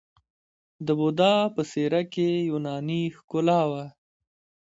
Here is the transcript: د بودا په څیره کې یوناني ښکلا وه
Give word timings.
د 0.85 0.87
بودا 0.99 1.33
په 1.55 1.61
څیره 1.71 2.01
کې 2.13 2.29
یوناني 2.49 3.01
ښکلا 3.17 3.61
وه 3.71 3.85